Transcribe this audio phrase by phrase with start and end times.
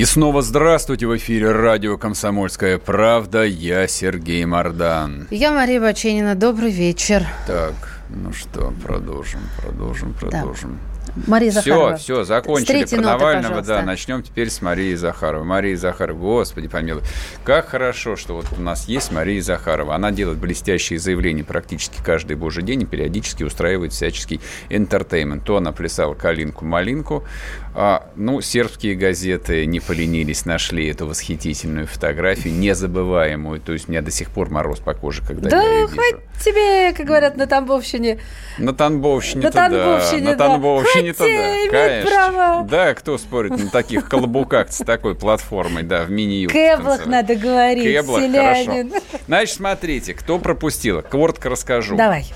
[0.00, 3.44] И снова здравствуйте в эфире радио «Комсомольская правда».
[3.44, 5.28] Я Сергей Мордан.
[5.30, 6.34] Я Мария Баченина.
[6.34, 7.26] Добрый вечер.
[7.46, 7.74] Так,
[8.08, 10.78] ну что, продолжим, продолжим, продолжим.
[10.78, 10.90] Да.
[11.26, 11.96] Мария Захарова.
[11.96, 15.46] Все, все, закончили про Навального, ноты, да, начнем теперь с Марии Захаровой.
[15.46, 17.02] Мария Захарова, господи помилуй,
[17.44, 19.94] как хорошо, что вот у нас есть Мария Захарова.
[19.94, 25.44] Она делает блестящие заявления практически каждый божий день и периодически устраивает всяческий интертеймент.
[25.44, 27.24] То она плясала калинку-малинку,
[27.72, 33.60] а, ну, сербские газеты не поленились, нашли эту восхитительную фотографию, незабываемую.
[33.60, 35.96] То есть у меня до сих пор мороз по коже, когда да, я ее вижу.
[35.96, 38.18] хоть тебе, как говорят на Тамбовщине.
[38.58, 40.30] На Тамбовщине, на Тамбовщине, да.
[40.30, 41.70] На Тамбовщине, да.
[41.70, 42.10] Конечно.
[42.10, 42.64] Право.
[42.68, 46.76] Да, кто спорит на таких колобуках с такой платформой, да, в мини-юбке.
[46.76, 49.00] Кэблах надо говорить, Кэблах, хорошо.
[49.26, 51.96] Значит, смотрите, кто пропустил, коротко расскажу.
[51.96, 52.26] Давай.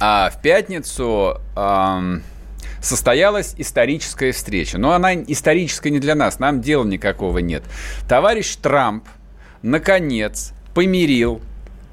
[0.00, 1.40] А в пятницу...
[1.56, 2.22] Эм,
[2.86, 4.78] состоялась историческая встреча.
[4.78, 7.64] Но она историческая не для нас, нам дела никакого нет.
[8.08, 9.04] Товарищ Трамп,
[9.62, 11.40] наконец, помирил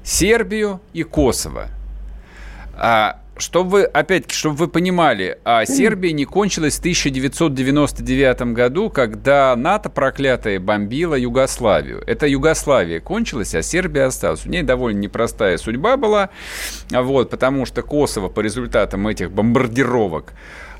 [0.02, 1.68] Сербию и Косово.
[2.76, 9.54] А, чтобы вы, опять-таки, чтобы вы понимали, а Сербия не кончилась в 1999 году, когда
[9.56, 12.02] НАТО проклятая бомбила Югославию.
[12.06, 14.46] Это Югославия кончилась, а Сербия осталась.
[14.46, 16.30] У ней довольно непростая судьба была,
[16.90, 20.32] вот, потому что Косово по результатам этих бомбардировок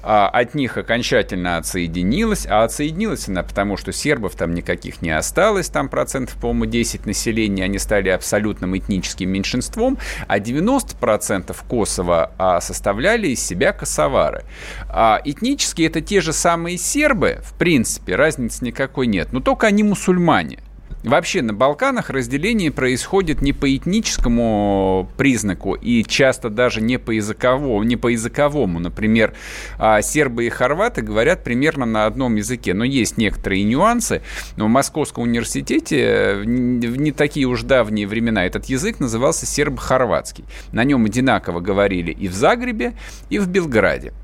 [0.05, 5.89] от них окончательно отсоединилась, а отсоединилась она потому, что сербов там никаких не осталось, там
[5.89, 13.45] процентов, по-моему, 10 населения, они стали абсолютным этническим меньшинством, а 90% Косово а, составляли из
[13.45, 14.45] себя косовары.
[14.89, 19.83] А, этнически это те же самые сербы, в принципе, разницы никакой нет, но только они
[19.83, 20.59] мусульмане.
[21.05, 27.83] Вообще на Балканах разделение происходит не по этническому признаку и часто даже не по языковому.
[27.83, 28.79] Не по языковому.
[28.79, 29.35] Например,
[29.77, 32.73] а, сербы и хорваты говорят примерно на одном языке.
[32.73, 34.23] Но есть некоторые нюансы.
[34.57, 40.47] Но в Московском университете в не такие уж давние времена этот язык назывался сербо-хорватский.
[40.73, 42.95] На нем одинаково говорили и в Загребе,
[43.29, 44.15] и в Белграде.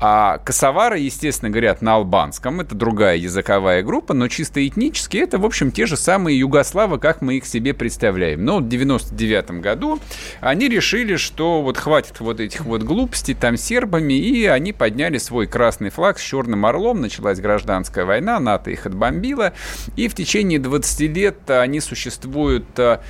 [0.00, 2.60] А косовары, естественно, говорят на албанском.
[2.60, 7.20] Это другая языковая группа, но чисто этнически это, в общем, те же самые югославы, как
[7.20, 8.44] мы их себе представляем.
[8.44, 9.98] Но в 99 году
[10.40, 15.48] они решили, что вот хватит вот этих вот глупостей там сербами, и они подняли свой
[15.48, 17.00] красный флаг с черным орлом.
[17.00, 19.52] Началась гражданская война, НАТО их отбомбила.
[19.96, 23.00] И в течение 20 лет они существуют э,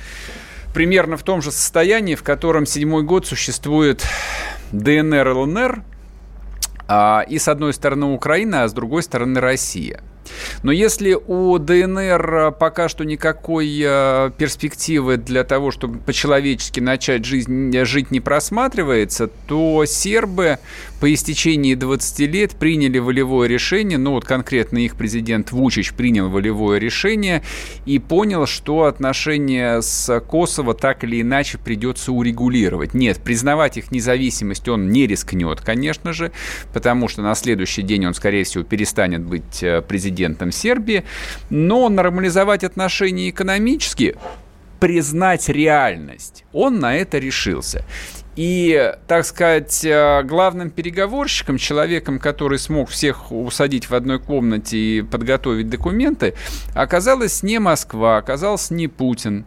[0.73, 4.03] примерно в том же состоянии, в котором седьмой год существует
[4.71, 5.83] ДНР, ЛНР,
[6.89, 10.01] и с одной стороны Украина, а с другой стороны Россия.
[10.63, 17.71] Но если у ДНР пока что никакой э, перспективы для того, чтобы по-человечески начать жизнь,
[17.85, 20.59] жить не просматривается, то сербы
[20.99, 26.79] по истечении 20 лет приняли волевое решение, ну вот конкретно их президент Вучич принял волевое
[26.79, 27.41] решение
[27.85, 32.93] и понял, что отношения с Косово так или иначе придется урегулировать.
[32.93, 36.31] Нет, признавать их независимость он не рискнет, конечно же,
[36.73, 41.03] потому что на следующий день он, скорее всего, перестанет быть э, президентом Сербии,
[41.49, 44.15] но нормализовать отношения экономически
[44.79, 46.45] признать реальность.
[46.53, 47.85] Он на это решился.
[48.39, 55.01] И, так сказать, э, главным переговорщиком, человеком, который смог всех усадить в одной комнате и
[55.01, 56.35] подготовить документы,
[56.73, 59.45] оказалась не Москва, оказался не Путин,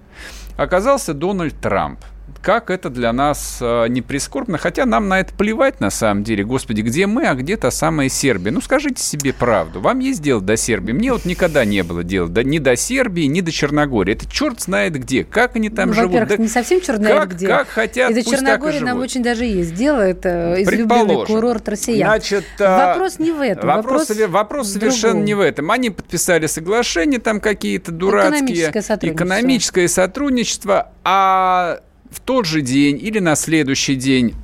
[0.59, 2.01] оказался Дональд Трамп
[2.43, 6.45] как это для нас э, не прискорбно, хотя нам на это плевать на самом деле.
[6.45, 8.51] Господи, где мы, а где та самая Сербия?
[8.51, 9.81] Ну, скажите себе правду.
[9.81, 10.93] Вам есть дело до Сербии?
[10.93, 14.15] Мне вот никогда не было дела да, ни до Сербии, ни до Черногории.
[14.15, 15.23] Это черт знает где.
[15.23, 16.11] Как они там ну, живут?
[16.11, 17.47] Во-первых, да, не совсем черт знает как, где.
[17.47, 20.01] Как хотят, И до Черногории нам очень даже есть дело.
[20.01, 22.11] Это излюбленный курорт россиян.
[22.11, 23.69] Значит, а, вопрос не в этом.
[23.69, 25.71] Вопрос, вопрос, вопрос совершенно не в этом.
[25.71, 28.41] Они подписали соглашение там какие-то дурацкие.
[28.41, 29.25] Экономическое сотрудничество.
[29.25, 30.93] Экономическое сотрудничество.
[31.05, 31.81] А
[32.13, 34.35] в тот же день или на следующий день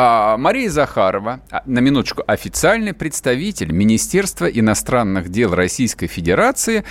[0.00, 6.84] а Мария Захарова, а, на минуточку, официальный представитель Министерства иностранных дел Российской Федерации,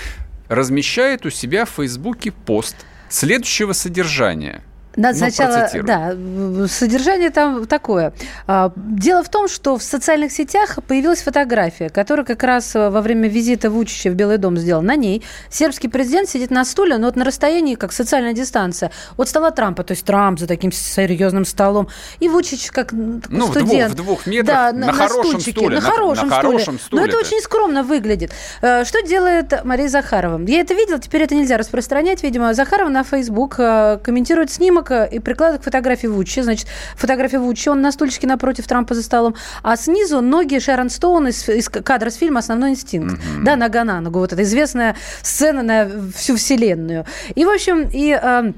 [0.49, 2.75] размещает у себя в Фейсбуке пост
[3.07, 4.61] следующего содержания.
[4.97, 8.13] Надо ну, сначала, да, содержание там такое.
[8.47, 13.29] А, дело в том, что в социальных сетях появилась фотография, которая как раз во время
[13.29, 14.87] визита Вучича в Белый дом сделана.
[14.87, 19.29] На ней сербский президент сидит на стуле, но вот на расстоянии, как социальная дистанция, от
[19.29, 21.89] стола Трампа, то есть Трамп за таким серьезным столом,
[22.19, 23.91] и Вучич как ну, студент.
[23.91, 25.75] В двух, в двух метрах, да, на, на хорошем стульчике, стуле.
[25.75, 26.51] На, на хорошем, на стуле.
[26.51, 27.01] хорошем стуле.
[27.03, 28.31] Но это очень скромно выглядит.
[28.63, 30.41] Э, что делает Мария Захарова?
[30.47, 32.55] Я это видела, теперь это нельзя распространять, видимо.
[32.55, 36.43] Захарова на Facebook э, комментирует снимок э, и прикладывает к фотографии Вучича.
[36.43, 41.27] Значит, фотография Вучича, он на стульчике напротив Трампа за столом, а снизу ноги Шерон Стоун
[41.27, 43.15] из, из кадра с фильма «Основной инстинкт».
[43.15, 43.43] Mm-hmm.
[43.43, 44.19] Да, нога на ногу.
[44.19, 47.05] Вот эта известная сцена на всю вселенную.
[47.35, 48.51] И, в общем, и э,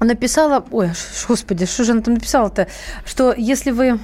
[0.00, 0.64] написала...
[0.70, 0.90] Ой,
[1.28, 2.68] господи, что же она там написала-то?
[3.04, 3.98] Что если вы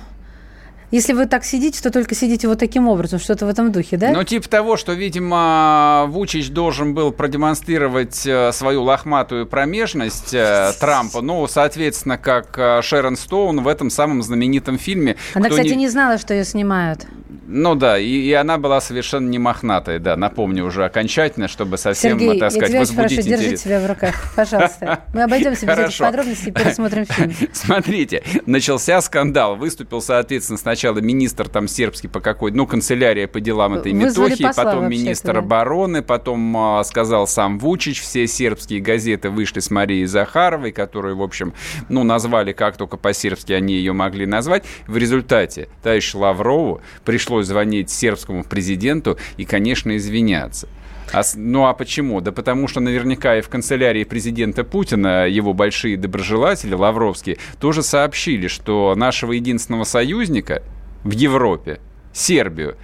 [0.90, 4.10] если вы так сидите, то только сидите вот таким образом, что-то в этом духе, да?
[4.10, 11.22] Ну, типа того, что, видимо, Вучич должен был продемонстрировать э, свою лохматую промежность э, Трампа,
[11.22, 15.16] ну, соответственно, как э, Шерон Стоун в этом самом знаменитом фильме.
[15.34, 15.76] Она, кстати, не...
[15.76, 17.06] не знала, что ее снимают.
[17.46, 22.18] Ну да, и, и она была совершенно не мохнатая, да, напомню уже окончательно, чтобы совсем,
[22.18, 23.40] Сергей, так сказать, я тебя возбудить интерес.
[23.40, 25.00] держи себя в руках, пожалуйста.
[25.14, 27.32] Мы обойдемся без этих подробностей и пересмотрим фильм.
[27.52, 33.74] Смотрите, начался скандал, выступил, соответственно, сначала министр там сербский по какой ну, канцелярия по делам
[33.74, 39.70] этой Метохи, потом министр обороны, потом а, сказал сам Вучич, все сербские газеты вышли с
[39.70, 41.54] Марией Захаровой, которую, в общем,
[41.88, 44.64] ну, назвали как только по-сербски они ее могли назвать.
[44.86, 50.68] В результате товарищ Лаврову пришлось звонить сербскому президенту и, конечно, извиняться.
[51.12, 52.20] А, ну а почему?
[52.20, 58.46] Да потому что наверняка и в канцелярии президента Путина его большие доброжелатели, Лавровские, тоже сообщили,
[58.46, 60.62] что нашего единственного союзника
[61.02, 61.80] в Европе,
[62.12, 62.76] Сербию,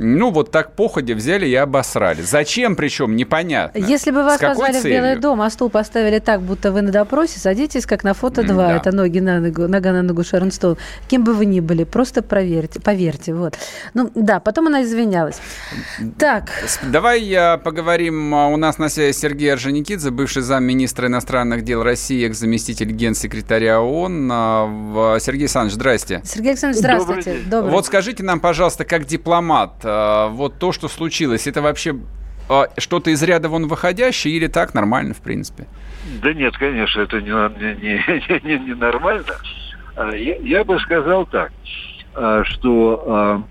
[0.00, 2.22] ну, вот так походя взяли и обосрали.
[2.22, 3.78] Зачем, причем, непонятно.
[3.78, 4.98] Если бы вас позвали целью?
[4.98, 8.42] в Белый дом, а стул поставили так, будто вы на допросе, садитесь, как на фото
[8.42, 8.76] 2, да.
[8.76, 10.76] это ноги на ногу, нога на ногу Шерон Стоун.
[11.08, 13.34] Кем бы вы ни были, просто проверьте, поверьте.
[13.34, 13.56] Вот.
[13.94, 15.40] Ну, да, потом она извинялась.
[16.18, 16.50] Так.
[16.82, 18.34] Давай я поговорим.
[18.34, 24.28] А, у нас на связи Сергей Орджоникидзе, бывший замминистра иностранных дел России, экс-заместитель генсекретаря ООН.
[24.32, 26.20] А, Сергей Александрович, здрасте.
[26.24, 27.32] Сергей Александрович, здравствуйте.
[27.46, 27.72] Добрый Добрый.
[27.72, 29.74] Вот скажите нам, пожалуйста, как дипломат,
[30.30, 31.96] вот то, что случилось, это вообще
[32.50, 35.68] а, что-то из ряда вон выходящее или так нормально, в принципе?
[36.20, 37.74] Да нет, конечно, это не, не,
[38.42, 39.36] не, не нормально.
[39.94, 41.52] А, я, я бы сказал так,
[42.12, 43.44] что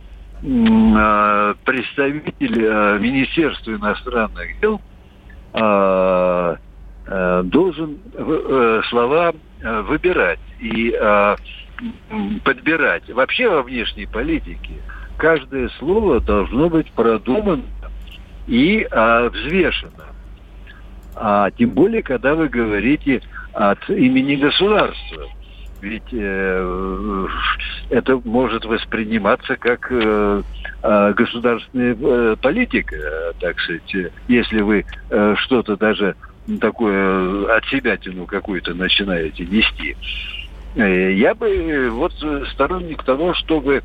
[1.65, 2.61] представитель
[2.99, 4.81] Министерства иностранных дел
[7.43, 10.91] должен э, слова выбирать и
[12.43, 13.09] подбирать.
[13.09, 14.73] Вообще во внешней политике–
[15.19, 17.63] каждое слово должно быть продумано
[18.47, 20.05] и а, взвешено.
[21.15, 23.21] А тем более, когда вы говорите
[23.53, 25.25] от имени государства.
[25.81, 27.27] Ведь э,
[27.89, 30.41] это может восприниматься как э,
[30.83, 32.97] э, государственная э, политика,
[33.39, 36.15] так сказать, если вы э, что-то даже
[36.59, 39.95] такое от себя тяну какую-то начинаете нести.
[40.75, 42.13] Э, я бы вот
[42.51, 43.81] сторонник того, чтобы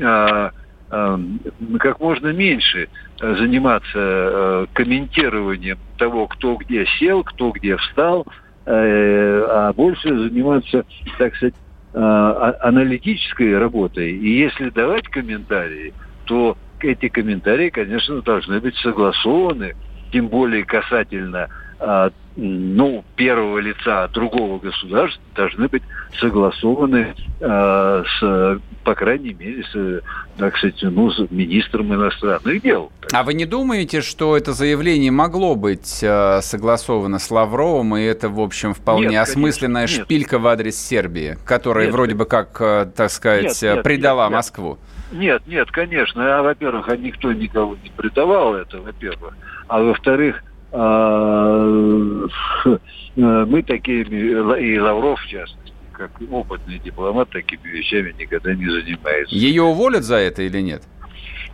[0.00, 0.50] э, Эм,
[0.90, 2.88] как можно меньше
[3.20, 8.26] э, заниматься э, комментированием того, кто где сел, кто где встал,
[8.64, 10.84] э, а больше заниматься,
[11.18, 11.54] так сказать,
[11.94, 14.12] а, аналитической работой.
[14.12, 15.94] И если давать комментарии,
[16.26, 19.74] то эти комментарии, конечно, должны быть согласованы,
[20.12, 21.48] тем более касательно
[21.80, 25.82] а, ну, первого лица другого государства должны быть
[26.20, 30.02] согласованы э, с, по крайней мере, с,
[30.38, 32.92] так сказать, ну, с министром иностранных дел.
[33.12, 38.28] А вы не думаете, что это заявление могло быть э, согласовано с Лавровым, и это,
[38.28, 40.44] в общем, вполне нет, осмысленная конечно, шпилька нет.
[40.44, 44.32] в адрес Сербии, которая нет, вроде бы как, э, так сказать, нет, нет, предала нет,
[44.32, 44.78] Москву?
[45.10, 46.38] Нет, нет, конечно.
[46.38, 49.34] А, во-первых, а никто никого не предавал это, во-первых.
[49.66, 50.47] А во-вторых, а,
[53.16, 59.34] мы такими, и Лавров в частности, как опытный дипломат, такими вещами никогда не занимается.
[59.34, 60.82] Ее уволят за это или нет?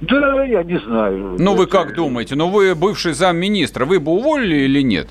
[0.01, 1.37] Да, я не знаю.
[1.39, 2.35] Ну, вы как думаете?
[2.35, 5.09] Ну, вы бывший замминистра, вы бы уволили или нет?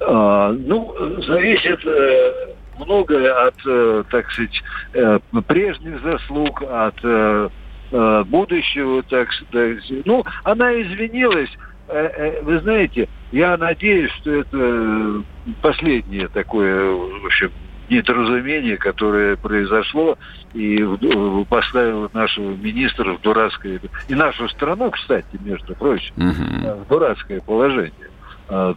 [0.00, 0.94] А, ну,
[1.26, 2.32] зависит э,
[2.78, 4.62] многое от, э, так сказать,
[4.94, 7.50] э, прежних заслуг, от
[8.28, 9.84] будущего, так сказать.
[10.06, 11.50] Ну, она извинилась
[12.42, 15.22] вы знаете, я надеюсь, что это
[15.60, 17.50] последнее такое, в общем,
[17.88, 20.16] недоразумение, которое произошло
[20.54, 20.82] и
[21.48, 26.82] поставило нашего министра в дурацкое, и нашу страну, кстати, между прочим, угу.
[26.84, 28.08] в дурацкое положение.
[28.48, 28.74] а,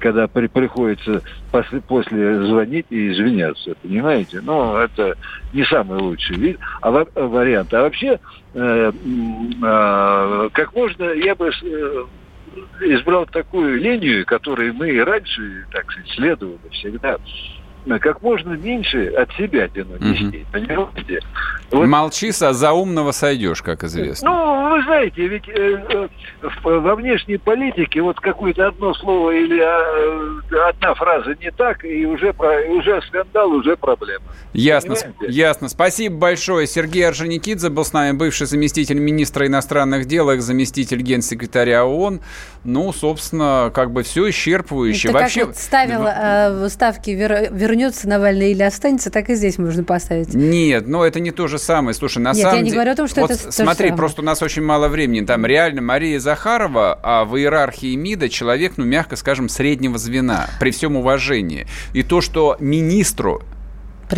[0.00, 4.40] когда при, приходится после, после звонить и извиняться, понимаете?
[4.42, 5.16] Ну, это
[5.52, 7.72] не самый лучший вид, а, вариант.
[7.72, 8.18] А вообще,
[8.54, 12.04] э, э, как можно, я бы э,
[12.80, 17.18] избрал такую линию, которой мы и раньше, так сказать, следовали всегда
[18.00, 20.00] как можно меньше от себя тянуть
[20.52, 21.20] понимаете?
[21.70, 21.86] Вот.
[21.86, 24.30] Молчи, а за умного сойдешь, как известно.
[24.30, 26.08] Ну, вы знаете, ведь э, э,
[26.62, 32.32] во внешней политике вот какое-то одно слово или э, одна фраза не так, и уже,
[32.32, 34.24] про, уже скандал, уже проблема.
[34.52, 34.94] Ясно,
[35.26, 35.68] ясно.
[35.68, 36.66] Спасибо большое.
[36.66, 42.20] Сергей Орджоникидзе был с нами, бывший заместитель министра иностранных дел, заместитель генсекретаря ООН.
[42.64, 45.08] Ну, собственно, как бы все исчерпывающе.
[45.08, 45.40] Это Вообще...
[45.40, 50.34] как вот ставил э, ставки вер, вернется Навальный или останется, так и здесь можно поставить.
[50.34, 51.94] Нет, но это не то же самое.
[51.94, 52.60] Слушай, на Нет, самом деле...
[52.60, 55.24] я не говорю о том, что вот это Смотри, просто у нас очень мало времени.
[55.24, 60.70] Там реально Мария Захарова а в иерархии МИДа человек, ну, мягко скажем, среднего звена, при
[60.70, 61.66] всем уважении.
[61.92, 63.42] И то, что министру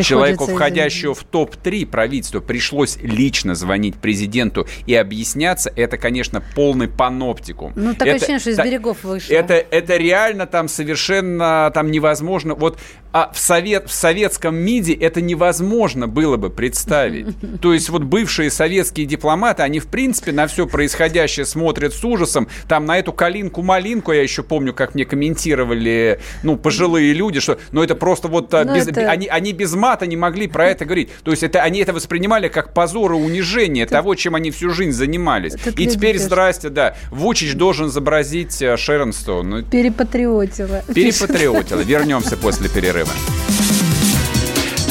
[0.02, 5.72] Человеку, входящего в топ-3 правительства, пришлось лично звонить президенту и объясняться.
[5.74, 7.72] Это, конечно, полный паноптикум.
[7.76, 9.32] Ну, такое это, ощущение, что из берегов вышло.
[9.32, 12.54] Это, это реально там совершенно там невозможно.
[12.54, 12.78] Вот
[13.16, 17.28] а в, совет, в советском МИДе это невозможно было бы представить.
[17.62, 22.46] То есть вот бывшие советские дипломаты, они в принципе на все происходящее смотрят с ужасом.
[22.68, 27.82] Там на эту калинку-малинку, я еще помню, как мне комментировали, ну, пожилые люди, что, ну,
[27.82, 29.10] это просто вот, а, ну, без, это...
[29.10, 31.08] они, они без мата не могли про это говорить.
[31.24, 33.94] То есть это, они это воспринимали как позор и унижение это...
[33.94, 35.54] того, чем они всю жизнь занимались.
[35.54, 39.48] Это и теперь, здрасте, да, Вучич должен изобразить э, Шерон Стоун.
[39.48, 40.84] Ну, перепатриотила.
[40.94, 41.80] Перепатриотила.
[41.80, 43.12] Вернемся после перерыва перерыва.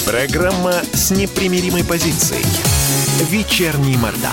[0.06, 2.46] Программа с непримиримой позицией.
[3.30, 4.32] Вечерний Мордан.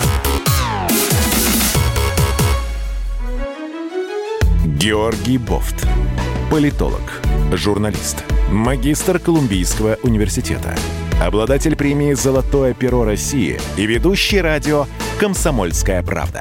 [4.65, 5.87] Георгий Бофт.
[6.51, 7.23] Политолог,
[7.53, 10.77] журналист, магистр Колумбийского университета,
[11.23, 14.87] обладатель премии «Золотое перо России» и ведущий радио
[15.19, 16.41] «Комсомольская правда»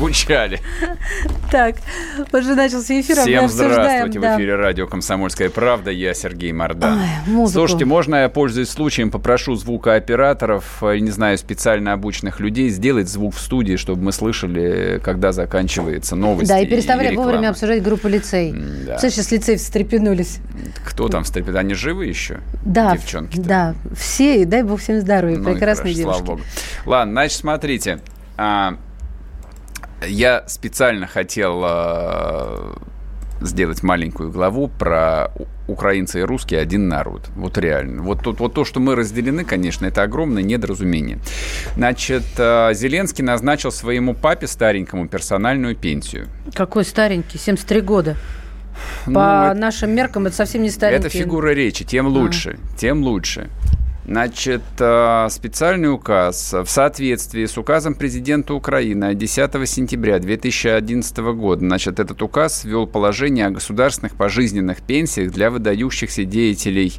[0.00, 0.60] звучали.
[1.50, 1.76] Так,
[2.32, 7.00] уже начался эфир, а Всем здравствуйте, в эфире радио «Комсомольская правда», я Сергей Мордан.
[7.48, 13.34] Слушайте, можно я, пользуясь случаем, попрошу звукооператоров, э, не знаю, специально обученных людей, сделать звук
[13.34, 16.48] в студии, чтобы мы слышали, когда заканчивается новость.
[16.48, 18.54] Да, и переставляй вовремя обсуждать группу лицей.
[18.86, 18.98] Да.
[18.98, 20.38] сейчас лицей встрепенулись.
[20.86, 21.60] Кто там встрепенулись?
[21.60, 22.38] Они живы еще?
[22.64, 23.46] Да, девчонки -то?
[23.46, 26.18] да, все, и дай бог всем здоровья, ну, прекрасные хорошо, девушки.
[26.18, 26.42] Слава богу.
[26.86, 27.98] Ладно, значит, смотрите,
[28.36, 28.76] а,
[30.06, 32.74] я специально хотел э,
[33.40, 35.32] сделать маленькую главу про
[35.66, 37.28] украинцы и русские один народ.
[37.34, 38.02] Вот реально.
[38.02, 41.18] Вот, тут, вот то, что мы разделены, конечно, это огромное недоразумение.
[41.76, 46.28] Значит, э, Зеленский назначил своему папе старенькому персональную пенсию.
[46.54, 47.38] Какой старенький?
[47.38, 48.16] 73 года.
[49.06, 51.06] Ну, По это, нашим меркам это совсем не старенький.
[51.06, 51.84] Это фигура речи.
[51.84, 52.58] Тем лучше.
[52.62, 52.76] А.
[52.78, 53.50] Тем лучше.
[54.10, 61.60] Значит, э, специальный указ в соответствии с указом президента Украины 10 сентября 2011 года.
[61.60, 66.94] Значит, этот указ ввел положение о государственных пожизненных пенсиях для выдающихся деятелей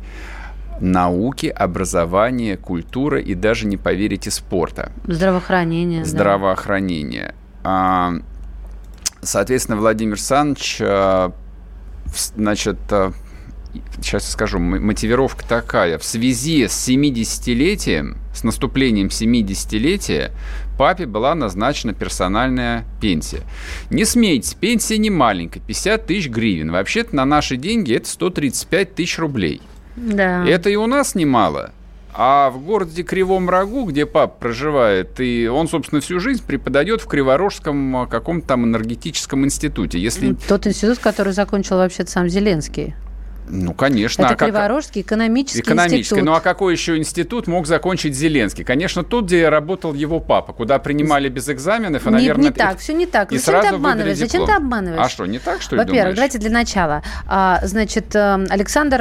[0.80, 4.94] науки, образования, культуры и даже, не поверите, спорта.
[5.04, 6.06] Здравоохранение.
[6.06, 7.36] Здравоохранение.
[7.62, 8.14] Да.
[9.22, 11.30] Соответственно, Владимир Санч, э,
[12.38, 13.12] значит, э,
[14.02, 15.98] сейчас скажу, мотивировка такая.
[15.98, 20.32] В связи с 70-летием, с наступлением 70-летия,
[20.78, 23.42] папе была назначена персональная пенсия.
[23.90, 26.72] Не смейтесь, пенсия не маленькая, 50 тысяч гривен.
[26.72, 29.62] Вообще-то на наши деньги это 135 тысяч рублей.
[29.96, 30.46] Да.
[30.48, 31.72] Это и у нас немало.
[32.14, 37.08] А в городе Кривом Рогу, где пап проживает, и он, собственно, всю жизнь преподает в
[37.08, 39.98] Криворожском каком-то там энергетическом институте.
[39.98, 40.34] Если...
[40.48, 42.96] Тот институт, который закончил вообще-то сам Зеленский.
[43.48, 44.24] Ну, конечно.
[44.24, 46.24] Это а Криворожский экономический, экономический институт.
[46.24, 48.64] Ну, а какой еще институт мог закончить Зеленский?
[48.64, 52.46] Конечно, тут, где работал его папа, куда принимали без экзаменов, и, не, наверное...
[52.46, 53.32] Не так, все не так.
[53.32, 54.18] И Зачем сразу ты обманываешь?
[54.18, 55.06] Зачем ты обманываешь?
[55.06, 57.04] А что, не так, что ли, Во-первых, давайте для начала.
[57.28, 58.98] А, значит, э, Александр,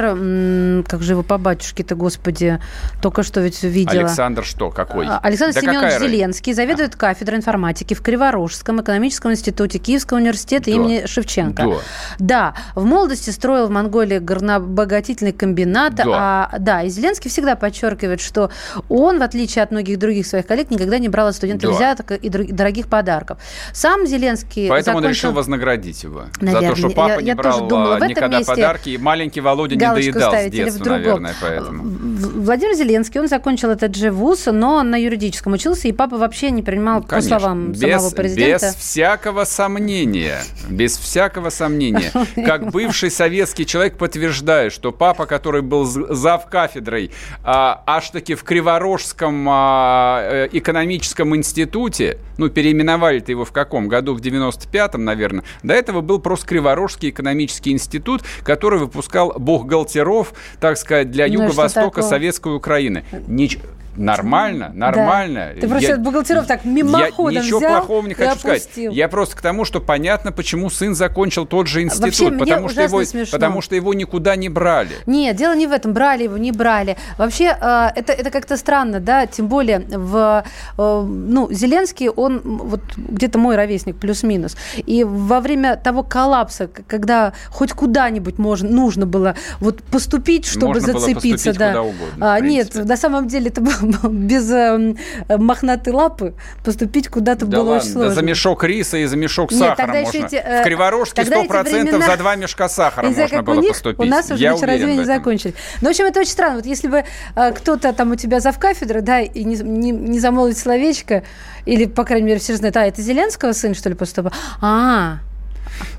[0.87, 2.59] как же его по батюшке-то, господи,
[3.01, 4.01] только что ведь видела.
[4.01, 5.07] Александр что, какой?
[5.07, 6.97] А, Александр да Семенович Зеленский заведует а.
[6.97, 10.71] кафедрой информатики в Криворожском экономическом институте Киевского университета да.
[10.71, 11.63] имени Шевченко.
[11.63, 11.75] Да.
[12.19, 15.95] да, в молодости строил в Монголии горнообогатительный комбинат.
[15.95, 16.05] Да.
[16.07, 18.49] А, да, и Зеленский всегда подчеркивает, что
[18.87, 21.75] он, в отличие от многих других своих коллег, никогда не брал от студентов да.
[21.75, 23.39] взяток и дорогих подарков.
[23.73, 25.07] Сам Зеленский Поэтому закончил...
[25.07, 26.25] он решил вознаградить его.
[26.39, 28.97] Наверное, за то, что папа я, не я брал думала, в никогда месте подарки, и
[28.97, 31.83] маленький Володя не доедал с детства, наверное, поэтому.
[31.83, 36.63] Владимир Зеленский, он закончил этот же вуз, но на юридическом учился, и папа вообще не
[36.63, 38.67] принимал, ну, по словам без, самого президента...
[38.67, 42.11] Без всякого сомнения, без всякого сомнения,
[42.45, 47.09] как бывший советский человек подтверждаю, что папа, который был зав кафедрой
[47.43, 54.13] а, аж таки в Криворожском а, э, экономическом институте, ну, переименовали-то его в каком году?
[54.13, 55.43] В 95-м, наверное.
[55.63, 62.03] До этого был просто Криворожский экономический институт, который выпускал бухгалтеров, так сказать, для ну, юго-востока
[62.03, 63.03] советской Украины.
[63.27, 63.57] Нич...
[63.95, 65.51] Нормально, нормально.
[65.55, 65.61] Да.
[65.61, 68.69] Ты просто я, от бухгалтеров так мимоходом я ничего взял плохого не хочу сказать.
[68.75, 72.81] Я просто к тому, что понятно, почему сын закончил тот же институт, Вообще, потому что
[72.81, 73.37] его, смешно.
[73.37, 74.95] потому что его никуда не брали.
[75.05, 76.97] Нет, дело не в этом, брали его, не брали.
[77.17, 80.43] Вообще э, это это как-то странно, да, тем более в
[80.77, 87.33] э, ну Зеленский, он вот где-то мой ровесник плюс-минус, и во время того коллапса, когда
[87.49, 91.69] хоть куда-нибудь можно нужно было вот поступить, чтобы можно зацепиться, да.
[91.69, 94.95] Куда угодно, а, нет, на самом деле это было без э,
[95.37, 96.33] мохнатой лапы
[96.63, 98.09] поступить куда-то да было ладно, очень сложно.
[98.09, 100.17] Да за мешок риса и за мешок Нет, сахара можно.
[100.17, 102.05] Эти, э, в Криворожске 100% времена...
[102.05, 103.99] за два мешка сахара можно знаю, было них, поступить.
[103.99, 105.55] У нас уже разве не закончились.
[105.81, 106.55] Но, в общем, это очень странно.
[106.57, 107.03] Вот если бы
[107.35, 111.23] э, кто-то там у тебя зав кафедры, да, и не, не, не замолвить словечко,
[111.65, 114.31] или, по крайней мере, все знают, а, это Зеленского сын, что ли, поступил?
[114.61, 115.19] А,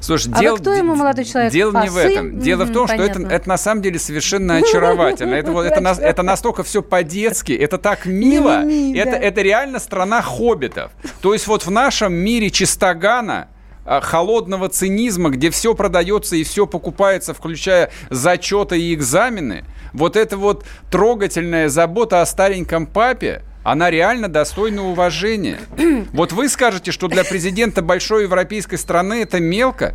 [0.01, 1.53] Слушай, а дело, кто ему молодой человек?
[1.53, 1.95] Дело а, не сын?
[1.95, 2.39] в этом.
[2.39, 5.35] Дело mm-hmm, в том, что это, это на самом деле совершенно очаровательно.
[5.35, 8.65] Это, вот, это, это настолько все по-детски, это так мило.
[8.95, 10.93] Это, это реально страна хоббитов.
[11.21, 13.49] То есть вот в нашем мире чистогана
[13.85, 20.37] а, холодного цинизма, где все продается и все покупается, включая зачеты и экзамены, вот эта
[20.37, 25.59] вот трогательная забота о стареньком папе, она реально достойна уважения.
[26.12, 29.95] Вот вы скажете, что для президента большой европейской страны это мелко,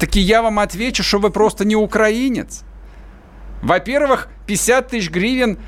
[0.00, 2.62] так и я вам отвечу, что вы просто не украинец.
[3.62, 5.58] Во-первых, 50 тысяч гривен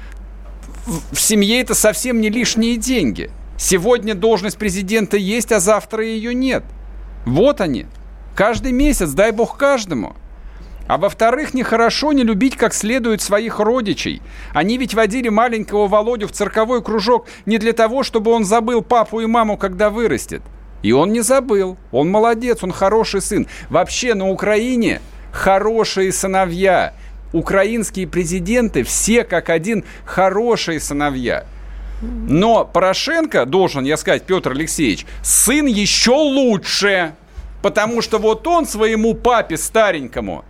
[0.87, 3.31] в семье это совсем не лишние деньги.
[3.59, 6.65] Сегодня должность президента есть, а завтра ее нет.
[7.27, 7.87] Вот они.
[8.35, 10.17] Каждый месяц, дай бог каждому.
[10.91, 14.21] А во-вторых, нехорошо не любить как следует своих родичей.
[14.53, 19.21] Они ведь водили маленького Володю в цирковой кружок не для того, чтобы он забыл папу
[19.21, 20.43] и маму, когда вырастет.
[20.83, 21.79] И он не забыл.
[21.93, 23.47] Он молодец, он хороший сын.
[23.69, 25.01] Вообще на Украине
[25.31, 26.95] хорошие сыновья.
[27.33, 31.45] Украинские президенты все как один хорошие сыновья.
[32.03, 37.15] Но Порошенко, должен я сказать, Петр Алексеевич, сын еще лучше.
[37.63, 40.45] Потому что вот он своему папе старенькому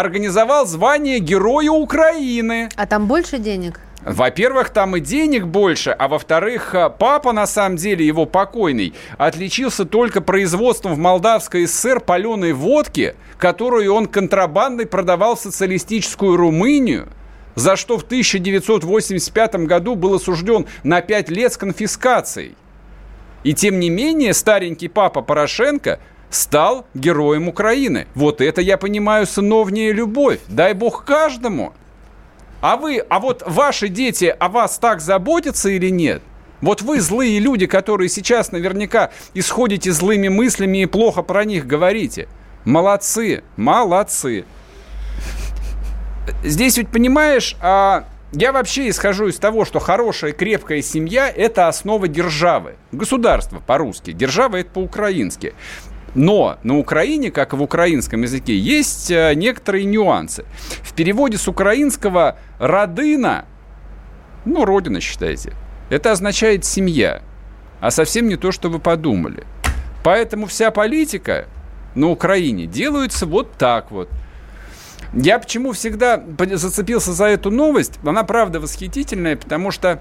[0.00, 2.68] организовал звание Героя Украины.
[2.74, 3.78] А там больше денег?
[4.04, 9.84] Во-первых, там и денег больше, а во-вторых, э, папа, на самом деле, его покойный, отличился
[9.84, 17.08] только производством в Молдавской ССР паленой водки, которую он контрабандой продавал в социалистическую Румынию,
[17.54, 22.56] за что в 1985 году был осужден на 5 лет с конфискацией.
[23.44, 26.00] И тем не менее, старенький папа Порошенко–
[26.34, 28.06] стал героем Украины.
[28.14, 30.40] Вот это, я понимаю, сыновняя любовь.
[30.48, 31.72] Дай бог каждому.
[32.60, 36.22] А вы, а вот ваши дети о вас так заботятся или нет?
[36.60, 42.26] Вот вы злые люди, которые сейчас наверняка исходите злыми мыслями и плохо про них говорите.
[42.64, 44.46] Молодцы, молодцы.
[46.42, 52.08] Здесь ведь, понимаешь, а, я вообще исхожу из того, что хорошая крепкая семья– это основа
[52.08, 52.76] державы.
[52.92, 55.52] Государство по-русски, держава– это по-украински.
[56.14, 60.44] Но на Украине, как и в украинском языке, есть э, некоторые нюансы.
[60.82, 63.46] В переводе с украинского «родына»,
[64.44, 65.52] ну, родина, считайте,
[65.90, 67.22] это означает «семья»,
[67.80, 69.44] а совсем не то, что вы подумали.
[70.04, 71.46] Поэтому вся политика
[71.94, 74.08] на Украине делается вот так вот.
[75.12, 76.22] Я почему всегда
[76.52, 77.98] зацепился за эту новость?
[78.04, 80.00] Она правда восхитительная, потому что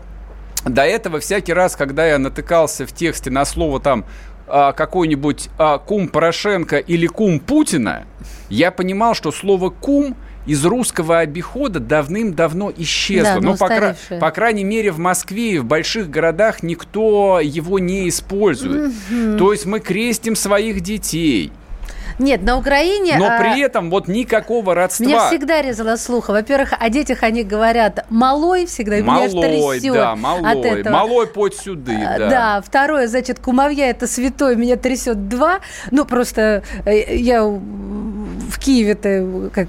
[0.65, 4.05] до этого всякий раз, когда я натыкался в тексте на слово там
[4.47, 8.05] а, какой-нибудь а, кум Порошенко или кум Путина,
[8.49, 13.35] я понимал, что слово кум из русского обихода давным-давно исчезло.
[13.35, 17.79] Да, ну, по, кра- по крайней мере, в Москве и в больших городах никто его
[17.79, 18.91] не использует.
[18.91, 19.37] Mm-hmm.
[19.37, 21.51] То есть мы крестим своих детей.
[22.19, 23.15] Нет, на Украине...
[23.17, 23.39] Но а...
[23.39, 25.05] при этом вот никакого родства.
[25.05, 26.31] Меня всегда резало слуха.
[26.31, 30.93] Во-первых, о детях они говорят «малой» всегда, малой, меня трясет да, малой, от этого.
[30.93, 32.29] Малой подь сюды, а, да.
[32.29, 35.59] Да, второе, значит, кумовья– это святой, меня трясет два.
[35.91, 39.67] Ну, просто э, я в Киеве-то как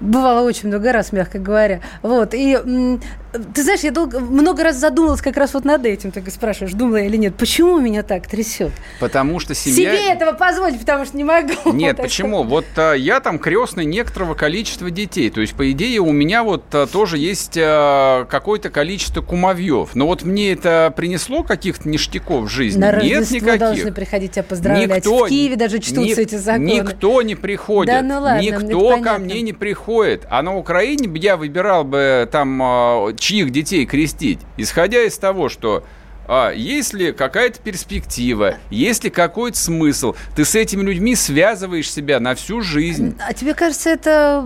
[0.00, 1.80] бывало очень много раз, мягко говоря.
[2.02, 2.34] Вот.
[2.34, 2.98] И
[3.38, 6.10] ты знаешь, я долго, много раз задумалась как раз вот над этим.
[6.10, 7.34] Ты спрашиваешь, думала я или нет.
[7.36, 8.72] Почему меня так трясет?
[9.00, 9.94] Потому что семья...
[9.94, 11.52] Себе этого позволить, потому что не могу.
[11.72, 12.42] Нет, почему?
[12.42, 15.30] Вот а, я там крестный некоторого количества детей.
[15.30, 19.90] То есть, по идее, у меня вот а, тоже есть а, какое-то количество кумовьев.
[19.94, 22.80] Но вот мне это принесло каких-то ништяков в жизни?
[22.80, 23.58] На нет никаких.
[23.58, 25.04] должны приходить тебя поздравлять.
[25.04, 26.64] Никто, в Киеве даже чтутся ни, эти законы.
[26.64, 27.94] Никто не приходит.
[27.94, 30.26] Да, ну ладно, Никто ко мне не приходит.
[30.30, 35.84] А на Украине я выбирал бы там чьих детей крестить, исходя из того, что
[36.28, 40.14] а есть ли какая-то перспектива, есть ли какой-то смысл.
[40.34, 43.16] Ты с этими людьми связываешь себя на всю жизнь.
[43.20, 44.44] А тебе кажется, это...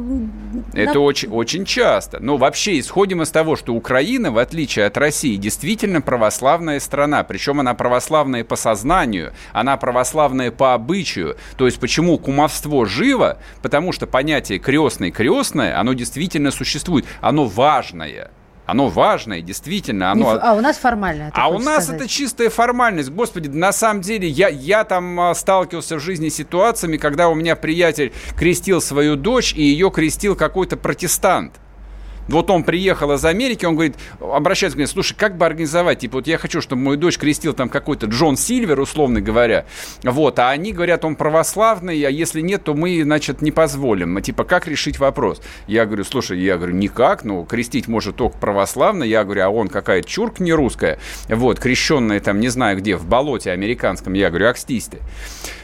[0.74, 1.00] Это на...
[1.00, 2.20] очень, очень часто.
[2.20, 7.24] Но вообще исходим из того, что Украина, в отличие от России, действительно православная страна.
[7.24, 11.36] Причем она православная по сознанию, она православная по обычаю.
[11.56, 13.38] То есть почему кумовство живо?
[13.62, 18.30] Потому что понятие крестный-крестное, оно действительно существует, оно важное.
[18.70, 20.12] Оно важное, действительно.
[20.12, 20.38] Оно...
[20.40, 21.30] А у нас формально.
[21.34, 22.02] А у нас сказать.
[22.02, 23.10] это чистая формальность.
[23.10, 27.34] Господи, на самом деле, я, я там а, сталкивался в жизни с ситуациями, когда у
[27.34, 31.54] меня приятель крестил свою дочь, и ее крестил какой-то протестант.
[32.30, 35.98] Вот он приехал из Америки, он говорит, обращается к мне, слушай, как бы организовать?
[35.98, 39.66] Типа, вот я хочу, чтобы мою дочь крестил там какой-то Джон Сильвер, условно говоря.
[40.04, 44.14] Вот, а они говорят, он православный, а если нет, то мы, значит, не позволим.
[44.14, 45.42] Мы, типа, как решить вопрос?
[45.66, 49.08] Я говорю, слушай, я говорю, никак, ну, крестить может только православный.
[49.08, 51.00] Я говорю, а он какая-то чурка не русская.
[51.28, 54.12] Вот, крещенная там, не знаю где, в болоте американском.
[54.12, 54.98] Я говорю, акстись ты.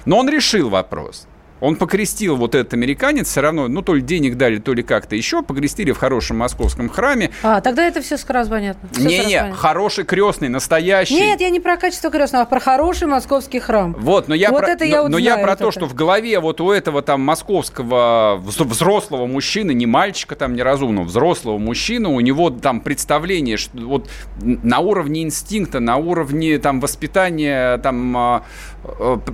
[0.04, 1.28] Но он решил вопрос.
[1.60, 5.16] Он покрестил вот этот американец, все равно, ну, то ли денег дали, то ли как-то
[5.16, 7.30] еще, покрестили в хорошем московском храме.
[7.42, 8.88] А, тогда это все сразу понятно.
[8.98, 11.14] Не-не, хороший крестный, настоящий.
[11.14, 13.94] Нет, я не про качество крестного, а про хороший московский храм.
[13.98, 15.94] Вот, но я вот про, это я но, вот но я про то, что в
[15.94, 22.20] голове вот у этого там московского взрослого мужчины, не мальчика там неразумного, взрослого мужчины, у
[22.20, 28.42] него там представление, что вот на уровне инстинкта, на уровне там воспитания, там а,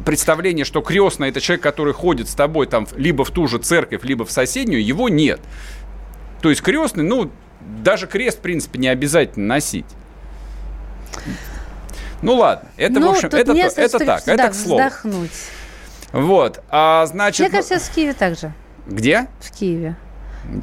[0.05, 4.05] представление, что крестный это человек, который ходит с тобой там либо в ту же церковь,
[4.05, 5.41] либо в соседнюю, его нет.
[6.41, 9.87] То есть крестный, ну, даже крест, в принципе, не обязательно носить.
[12.23, 14.81] Ну ладно, это, ну, в общем, это, место, это так, это к слову.
[14.83, 15.31] Вздохнуть.
[16.13, 17.41] Вот, а значит...
[17.41, 18.53] Мне кажется, в Киеве также.
[18.87, 19.29] Где?
[19.41, 19.97] В Киеве.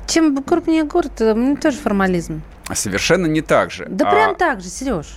[0.07, 2.41] Чем крупнее город, тоже формализм.
[2.73, 3.87] Совершенно не так же.
[3.89, 4.11] Да а...
[4.11, 5.07] прям так же, Сереж.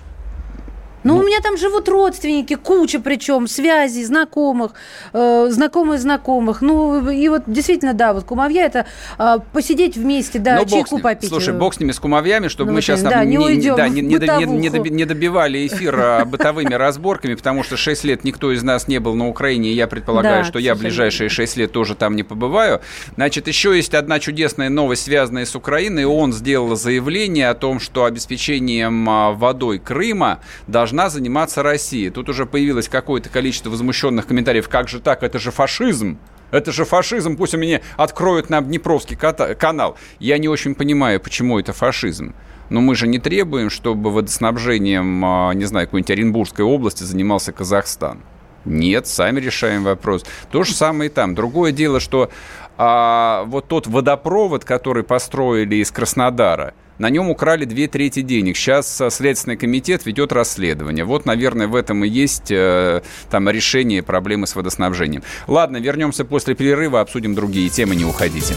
[1.04, 4.72] Ну, ну, у меня там живут родственники, куча причем, связей, знакомых,
[5.12, 6.62] э, знакомых знакомых.
[6.62, 8.86] Ну, и вот действительно, да, вот кумовья– это
[9.18, 11.28] э, посидеть вместе, да, Но чайку попить.
[11.28, 14.00] Слушай, бог с ними, с кумовьями, чтобы ну, мы сейчас да, не, не, да, не,
[14.00, 18.98] не, не, не добивали эфир бытовыми разборками, потому что 6 лет никто из нас не
[18.98, 22.80] был на Украине, и я предполагаю, что я ближайшие 6 лет тоже там не побываю.
[23.16, 26.04] Значит, еще есть одна чудесная новость, связанная с Украиной.
[26.04, 32.10] Он сделал заявление о том, что обеспечением а, водой Крыма должны должна заниматься Россия.
[32.10, 34.68] Тут уже появилось какое-то количество возмущенных комментариев.
[34.68, 35.22] Как же так?
[35.22, 36.18] Это же фашизм.
[36.50, 39.96] Это же фашизм, пусть мне откроют нам Днепровский канал.
[40.18, 42.34] Я не очень понимаю, почему это фашизм.
[42.68, 48.18] Но мы же не требуем, чтобы водоснабжением, а, не знаю, какой-нибудь Оренбургской области занимался Казахстан.
[48.66, 50.26] Нет, сами решаем вопрос.
[50.50, 51.34] То же самое и там.
[51.34, 52.28] Другое дело, что
[52.76, 58.56] а, вот тот водопровод, который построили из Краснодара, на нем украли две трети денег.
[58.56, 61.04] Сейчас э, Следственный комитет ведет расследование.
[61.04, 65.24] Вот, наверное, в этом и есть э, там решение проблемы с водоснабжением.
[65.48, 68.54] Ладно, вернемся после перерыва, обсудим другие темы, не уходите.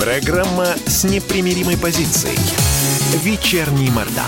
[0.00, 2.38] Программа с непримиримой позицией.
[3.22, 4.24] Вечерний Мордан.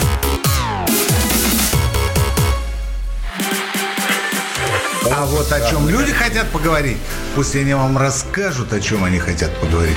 [5.11, 6.99] А вот о чем люди хотят поговорить,
[7.35, 9.97] пусть они вам расскажут, о чем они хотят поговорить.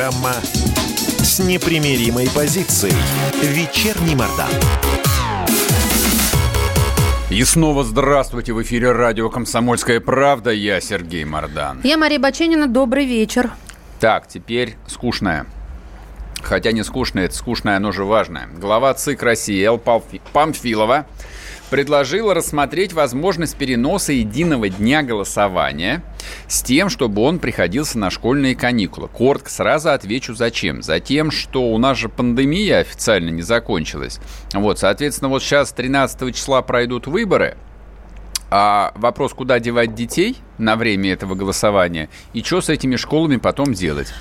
[0.00, 2.94] Программа с непримиримой позицией.
[3.42, 4.48] Вечерний Мордан.
[7.28, 8.54] И снова здравствуйте.
[8.54, 10.52] В эфире радио «Комсомольская правда».
[10.52, 11.82] Я Сергей Мордан.
[11.84, 12.66] Я Мария Баченина.
[12.66, 13.50] Добрый вечер.
[14.00, 15.44] Так, теперь скучная.
[16.40, 18.48] Хотя не скучная, это скучное, оно же важное.
[18.56, 21.04] Глава ЦИК России Эл Памфилова
[21.68, 26.02] предложила рассмотреть возможность переноса единого дня голосования
[26.50, 29.06] с тем, чтобы он приходился на школьные каникулы.
[29.06, 30.82] Коротко сразу отвечу, зачем.
[30.82, 34.18] Затем, что у нас же пандемия официально не закончилась.
[34.52, 37.56] Вот, соответственно, вот сейчас 13 числа пройдут выборы,
[38.50, 43.72] а вопрос, куда девать детей на время этого голосования и что с этими школами потом
[43.72, 44.12] делать.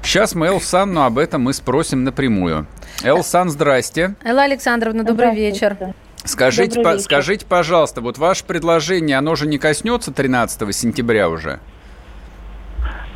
[0.00, 2.68] Сейчас мы Элсанну об этом мы спросим напрямую.
[3.02, 4.14] Элсан, здрасте.
[4.22, 5.76] Элла Александровна, добрый вечер.
[6.24, 11.60] Скажите, по, скажите, пожалуйста, вот ваше предложение, оно же не коснется 13 сентября уже?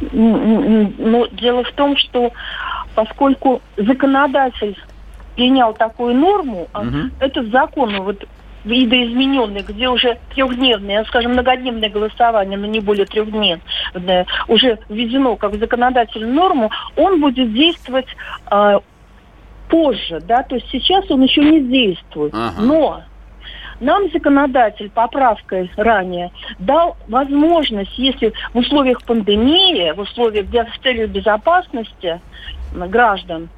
[0.01, 2.33] Ну, дело в том, что
[2.95, 4.77] поскольку законодатель
[5.35, 7.11] принял такую норму, угу.
[7.21, 8.27] это закон, вот
[8.65, 16.33] видоизмененный, где уже трехдневное, скажем, многодневное голосование, но не более трехдневное, уже введено как законодательную
[16.33, 18.09] норму, он будет действовать
[18.51, 18.81] э,
[19.69, 22.35] позже, да, то есть сейчас он еще не действует.
[22.35, 22.61] Ага.
[22.61, 23.03] Но
[23.81, 31.09] нам законодатель поправкой ранее дал возможность, если в условиях пандемии, в условиях для с целью
[31.09, 32.21] безопасности
[32.73, 33.49] граждан,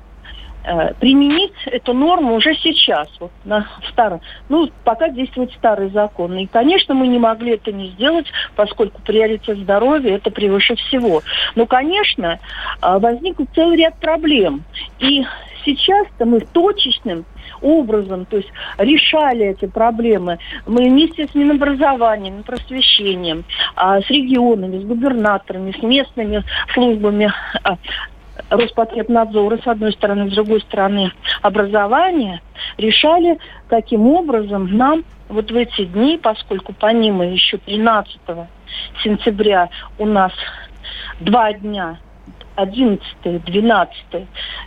[0.63, 4.21] э, применить эту норму уже сейчас, вот на старом.
[4.51, 6.37] Ну, пока действует старый закон.
[6.37, 11.23] И, конечно, мы не могли это не сделать, поскольку приоритет здоровья это превыше всего.
[11.55, 12.39] Но, конечно,
[12.83, 14.65] э, возник целый ряд проблем.
[14.99, 15.25] И
[15.65, 17.25] сейчас-то мы точечным
[17.61, 20.39] образом, то есть решали эти проблемы.
[20.67, 23.45] Мы вместе с Минобразованием, просвещением,
[23.77, 27.77] а, с регионами, с губернаторами, с местными службами а,
[28.49, 32.41] Роспотребнадзора, с одной стороны, с другой стороны, образования,
[32.79, 38.19] решали, каким образом нам вот в эти дни, поскольку помимо еще 13
[39.03, 39.69] сентября
[39.99, 40.33] у нас
[41.21, 41.99] два дня
[42.61, 43.01] 11
[43.45, 43.95] 12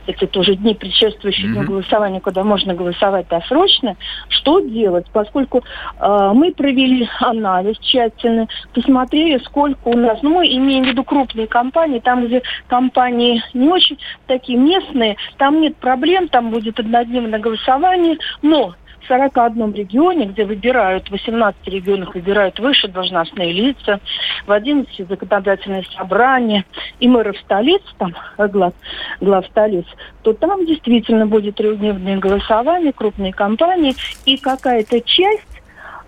[0.08, 1.66] это тоже дни, предшествующие mm-hmm.
[1.66, 3.96] голосованию, когда можно голосовать досрочно,
[4.30, 5.06] что делать?
[5.12, 5.64] Поскольку
[6.00, 11.48] э, мы провели анализ тщательно, посмотрели, сколько у нас, ну, мы имеем в виду крупные
[11.48, 18.18] компании, там, где компании не очень такие местные, там нет проблем, там будет однодневное голосование,
[18.42, 24.00] но в 41 регионе, где выбирают, 18 регионах выбирают выше должностные лица,
[24.46, 26.66] в 11 законодательное собрание
[27.00, 28.74] и мэров столиц, там, э, глав,
[29.20, 29.86] глав столиц,
[30.22, 35.62] то там действительно будет трехдневное голосование, крупные компании, и какая-то часть,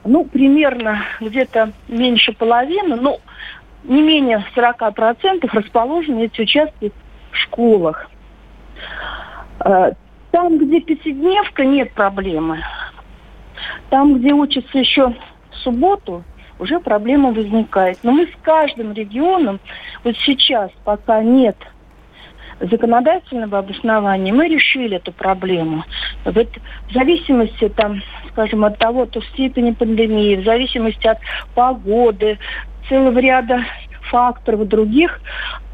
[0.03, 3.19] ну, примерно где-то меньше половины, ну,
[3.84, 6.91] не менее 40% расположены эти участки
[7.31, 8.10] в школах.
[9.63, 9.91] Э,
[10.36, 12.62] там, где пятидневка, нет проблемы.
[13.89, 15.13] Там, где учатся еще
[15.51, 16.23] в субботу,
[16.59, 17.99] уже проблема возникает.
[18.03, 19.59] Но мы с каждым регионом,
[20.03, 21.57] вот сейчас, пока нет
[22.59, 25.83] законодательного обоснования, мы решили эту проблему.
[26.23, 26.47] Вот
[26.89, 31.17] в зависимости, там, скажем, от того, то степени пандемии, в зависимости от
[31.53, 32.39] погоды,
[32.87, 33.65] целого ряда
[34.09, 35.19] факторов других,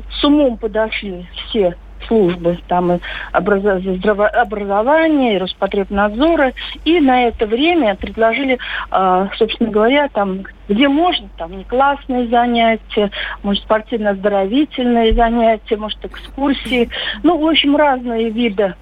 [0.09, 1.75] с умом подошли все
[2.07, 2.99] службы, там и
[3.31, 6.53] образование, и Роспотребнадзора,
[6.85, 8.59] и на это время предложили,
[8.89, 13.11] а, собственно говоря, там, где можно, там, не классные занятия,
[13.43, 16.89] может, спортивно-оздоровительные занятия, может, экскурсии,
[17.23, 18.75] ну, в общем, разные виды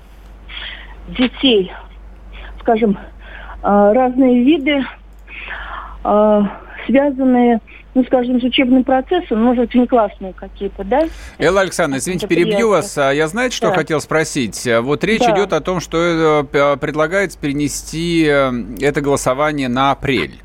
[1.08, 1.72] детей,
[2.60, 2.98] скажем,
[3.62, 4.86] а, разные виды,
[6.04, 6.44] а,
[6.86, 7.60] связанные
[7.96, 11.02] ну, скажем, с учебным процессом, может быть, не классные какие-то, да?
[11.38, 12.98] Элла Александровна, извините, перебью вас.
[12.98, 13.76] А я знаете, что да.
[13.76, 14.68] хотел спросить?
[14.82, 15.34] Вот речь да.
[15.34, 20.40] идет о том, что э, предлагается перенести э, это голосование на апрель.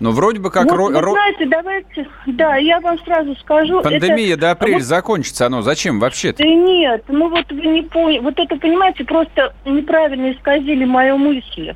[0.00, 0.66] Но вроде бы как...
[0.66, 2.08] Ну, ро- вы знаете, давайте...
[2.26, 3.82] Да, я вам сразу скажу...
[3.82, 4.40] Пандемия это...
[4.40, 4.82] до апреля вот...
[4.82, 6.42] закончится, оно зачем вообще-то?
[6.42, 8.20] Да нет, ну вот вы не поняли.
[8.20, 11.74] Вот это, понимаете, просто неправильно исказили мою мысль.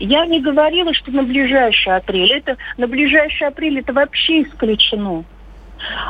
[0.00, 2.32] Я не говорила, что на ближайший апрель.
[2.32, 5.24] Это на ближайший апрель это вообще исключено.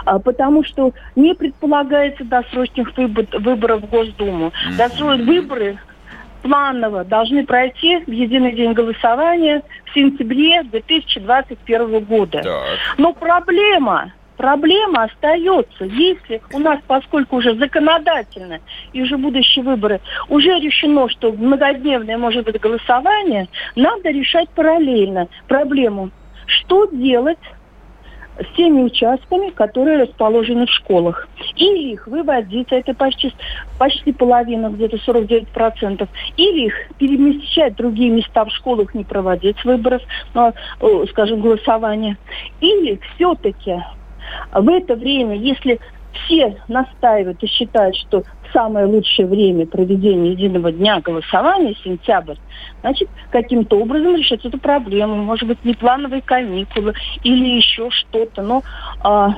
[0.05, 4.49] А, потому что не предполагается досрочных выбор, выборов в Госдуму.
[4.49, 4.77] Mm-hmm.
[4.77, 5.79] Досрочные выборы
[6.43, 12.43] планово должны пройти в единый день голосования в сентябре 2021 года.
[12.43, 12.79] Так.
[12.99, 15.85] Но проблема проблема остается.
[15.85, 18.59] Если у нас, поскольку уже законодательно
[18.93, 26.11] и уже будущие выборы, уже решено, что многодневное может быть голосование, надо решать параллельно проблему.
[26.47, 27.39] Что делать
[28.38, 31.29] с теми участками, которые расположены в школах.
[31.57, 33.33] Или их выводить, а это почти,
[33.79, 40.03] почти половина, где-то 49%, или их перемещать в другие места в школах, не проводить выборов,
[40.35, 40.53] но,
[41.11, 42.16] скажем, голосования.
[42.61, 43.83] Или все-таки
[44.53, 45.79] в это время, если
[46.12, 52.37] все настаивают и считают, что самое лучшее время проведения единого дня голосования, сентябрь,
[52.81, 55.16] значит, каким-то образом решать эту проблему.
[55.16, 58.42] Может быть, не плановые каникулы или еще что-то.
[58.42, 58.62] Но
[59.01, 59.37] а,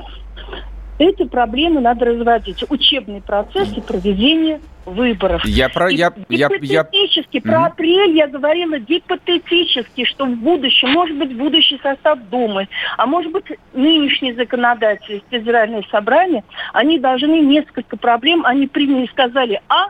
[0.97, 2.63] эти проблемы надо разводить.
[2.69, 5.43] Учебный процесс и проведение выборов.
[5.45, 5.89] Я про...
[5.89, 7.41] Я, я, гипотетически, я...
[7.41, 13.05] про mm апрель я говорила гипотетически, что в будущем, может быть, будущий состав Думы, а
[13.05, 19.89] может быть, нынешние законодатели Федеральное собрание, они должны несколько проблем, они приняли, сказали А,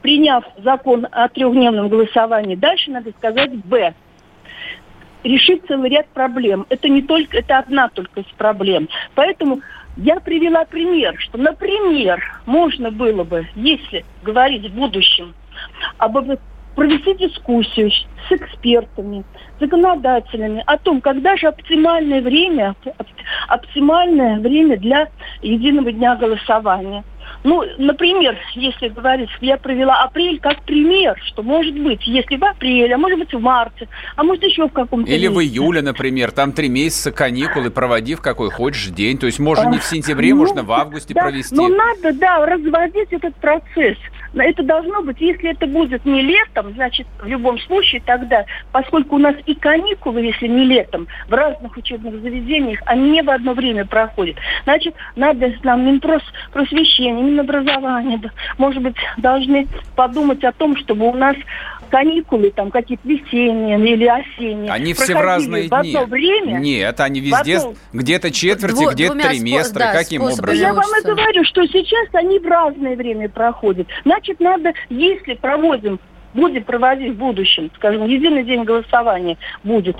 [0.00, 3.94] приняв закон о трехдневном голосовании, дальше надо сказать Б
[5.24, 6.66] решить целый ряд проблем.
[6.68, 8.88] Это не только, это одна только из проблем.
[9.14, 9.60] Поэтому
[9.98, 15.34] я привела пример, что, например, можно было бы, если говорить в будущем,
[15.98, 16.16] об
[16.76, 19.24] провести дискуссию с экспертами,
[19.58, 22.76] законодателями о том, когда же оптимальное время,
[23.48, 25.08] оптимальное время для
[25.42, 27.04] единого дня голосования–
[27.44, 32.94] ну, например, если говорить, я провела апрель как пример, что может быть, если в апреле,
[32.94, 35.36] а может быть в марте, а может еще в каком-то Или месяце.
[35.36, 39.18] в июле, например, там три месяца каникулы, проводи в какой хочешь день.
[39.18, 41.54] То есть можно не в сентябре, ну, можно в августе да, провести.
[41.54, 43.96] Ну, надо, да, разводить этот процесс.
[44.34, 49.18] Это должно быть, если это будет не летом, значит, в любом случае тогда, поскольку у
[49.18, 53.86] нас и каникулы, если не летом, в разных учебных заведениях, они не в одно время
[53.86, 58.20] проходят, значит, надо нам Минпрос просвещение, Минобразование,
[58.58, 61.36] может быть, должны подумать о том, чтобы у нас
[61.88, 64.72] каникулы там какие-то весенние или осенние.
[64.72, 65.96] Они все в разные в дни.
[66.06, 66.58] время.
[66.58, 67.74] Нет, они везде одно...
[67.92, 69.80] где-то четверти, Дво, где-то триместры.
[69.80, 70.54] Да, Каким образом?
[70.54, 73.88] Я вам и говорю, что сейчас они в разное время проходят.
[74.04, 75.98] Значит, надо, если проводим
[76.34, 79.96] будем проводить в будущем, скажем, единый день голосования будет,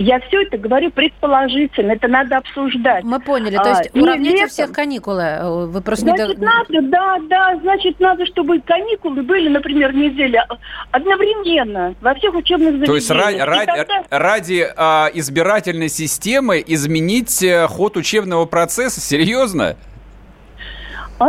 [0.00, 3.04] я все это говорю предположительно, это надо обсуждать.
[3.04, 5.22] Мы поняли, то есть а, уравнять летом, всех каникулы.
[5.22, 6.46] Э, вы просто значит, не...
[6.46, 10.46] надо, да, да, значит, надо, чтобы каникулы были, например, неделя
[10.90, 12.88] одновременно во всех учебных заведениях.
[12.88, 14.04] То есть ради, тогда...
[14.08, 19.02] ради а, избирательной системы изменить э, ход учебного процесса?
[19.02, 19.76] Серьезно?
[21.18, 21.28] А?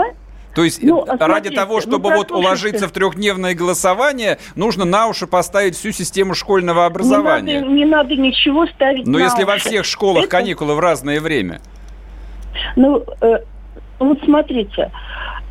[0.56, 4.86] То есть ну, э, ради того, ну, чтобы ну, вот уложиться в трехдневное голосование, нужно
[4.86, 7.56] на уши поставить всю систему школьного образования.
[7.56, 9.46] Не надо, не надо ничего ставить Но на если уши.
[9.46, 10.32] во всех школах Это...
[10.32, 11.62] каникулы в разное время.
[12.76, 13.40] Ну, э,
[14.00, 14.92] вот смотрите,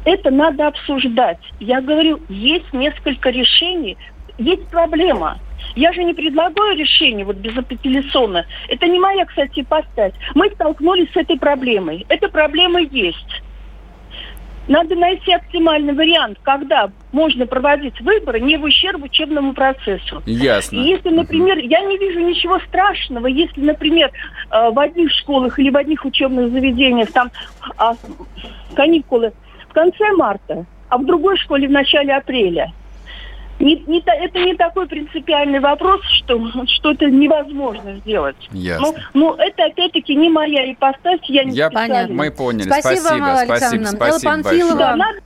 [0.05, 1.39] это надо обсуждать.
[1.61, 3.97] Я говорю, есть несколько решений,
[4.39, 5.39] есть проблема.
[5.77, 8.45] Я же не предлагаю решение вот безапелляционно.
[8.69, 10.13] Это не моя, кстати, поставь.
[10.35, 12.07] Мы столкнулись с этой проблемой.
[12.09, 13.43] Эта проблема есть.
[14.69, 20.23] Надо найти оптимальный вариант, когда можно проводить выборы не в ущерб учебному процессу.
[20.27, 20.77] Ясно.
[20.77, 24.11] И если, например, я не вижу ничего страшного, если, например,
[24.51, 27.31] э, в одних школах или в одних учебных заведениях там
[27.77, 27.97] а,
[28.75, 29.33] каникулы
[29.69, 32.73] в конце марта, а в другой школе в начале апреля–
[33.61, 38.37] не, не, это не такой принципиальный вопрос, что, что это невозможно сделать.
[38.53, 38.87] Ясно.
[38.87, 42.15] Ну, ну, это опять-таки не моя ипостась, я не Я Понятно.
[42.15, 42.63] Мы поняли.
[42.63, 44.75] Спасибо, спасибо, спасибо, спасибо большое.
[44.75, 45.21] Да, надо,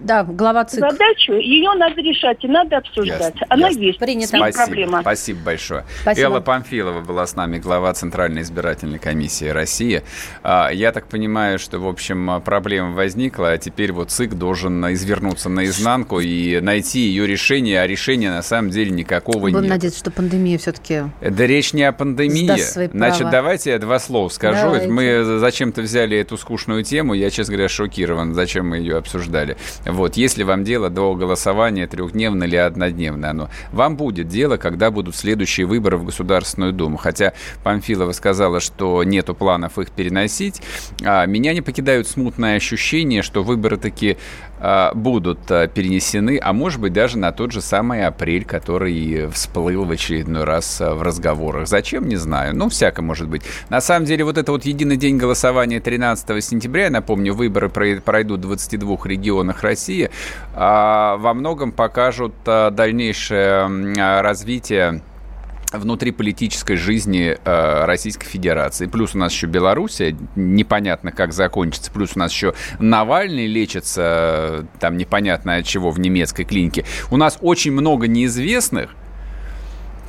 [0.00, 0.80] да, глава ЦИК.
[0.80, 3.34] Задачу, ее надо решать и надо обсуждать.
[3.34, 3.80] Ясно, Она ясно.
[3.80, 3.98] есть.
[3.98, 4.36] Принято.
[4.36, 5.00] Спасибо, проблема.
[5.00, 5.84] Спасибо большое.
[6.02, 6.26] Спасибо.
[6.26, 10.02] Элла Памфилова была с нами, глава Центральной избирательной комиссии России.
[10.42, 15.48] А, я так понимаю, что, в общем, проблема возникла, а теперь вот ЦИК должен извернуться
[15.48, 19.62] наизнанку и найти ее решение, а решения на самом деле никакого Будем нет.
[19.62, 22.88] Будем надеяться, что пандемия все-таки Да речь не о пандемии.
[22.92, 24.60] Значит, давайте я два слова скажу.
[24.62, 24.88] Давайте.
[24.88, 29.56] Мы зачем-то взяли эту скучную тему, я, честно говоря, шокирован, зачем мы ее обсуждали.
[29.84, 35.16] Вот, если вам дело до голосования трехдневное или однодневное оно, вам будет дело, когда будут
[35.16, 36.96] следующие выборы в Государственную Думу.
[36.96, 40.62] Хотя Памфилова сказала, что нету планов их переносить,
[41.02, 44.16] а меня не покидают смутное ощущение, что выборы таки
[44.94, 49.90] будут а, перенесены, а может быть даже на тот же самый апрель, который всплыл в
[49.90, 51.68] очередной раз а, в разговорах.
[51.68, 52.56] Зачем, не знаю.
[52.56, 53.42] Ну, всяко может быть.
[53.68, 58.40] На самом деле, вот это вот единый день голосования 13 сентября, я напомню, выборы пройдут
[58.40, 60.10] в 22 регионах России,
[60.54, 65.02] во многом покажут дальнейшее развитие
[65.72, 68.86] внутриполитической жизни э, Российской Федерации.
[68.86, 71.90] Плюс у нас еще Белоруссия, непонятно, как закончится.
[71.92, 76.84] Плюс у нас еще Навальный лечится, там непонятно от чего, в немецкой клинике.
[77.10, 78.90] У нас очень много неизвестных,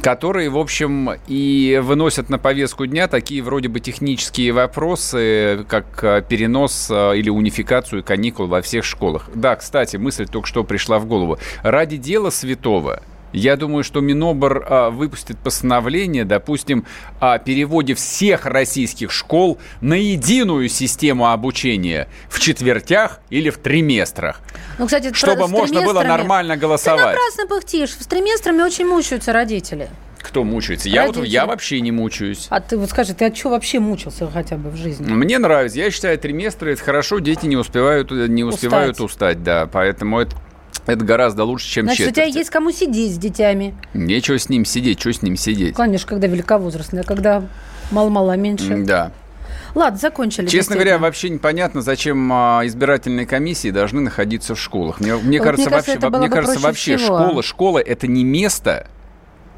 [0.02, 6.24] которые, в общем, и выносят на повестку дня такие вроде бы технические вопросы, как э,
[6.28, 9.30] перенос э, или унификацию каникул во всех школах.
[9.36, 11.38] Да, кстати, мысль только что пришла в голову.
[11.64, 13.02] Ради дела святого
[13.34, 16.86] я думаю, что Минобр а, выпустит постановление, допустим,
[17.20, 24.42] о переводе всех российских школ на единую систему обучения в четвертях или в триместрах.
[24.78, 27.16] Ну, кстати, чтобы можно было нормально голосовать.
[27.16, 27.92] Ты напрасно пыхтишь.
[27.92, 29.90] С триместрами очень мучаются родители.
[30.22, 30.90] Кто мучается?
[30.90, 32.48] Я, вот, я вообще не мучаюсь.
[32.50, 35.10] А ты вот скажи, ты от чего вообще мучился хотя бы в жизни?
[35.10, 35.80] Мне нравится.
[35.80, 39.66] Я считаю, триместры это хорошо, дети не успевают, не успевают устать, устать да.
[39.72, 40.36] Поэтому это
[40.90, 42.28] это гораздо лучше, чем Значит, четверти.
[42.28, 43.74] у тебя есть кому сидеть с детьми.
[43.94, 45.76] Нечего с ним сидеть, что с ним сидеть?
[45.76, 47.44] Конечно, когда великовозрастные, а когда
[47.92, 48.84] мало-мало, меньше.
[48.86, 49.12] Да.
[49.76, 50.48] Ладно, закончили.
[50.48, 55.00] Честно говоря, вообще непонятно, зачем а, избирательные комиссии должны находиться в школах.
[55.00, 58.88] Мне, мне вот кажется, мне кажется, вообще, мне кажется, вообще школа, школа это не место,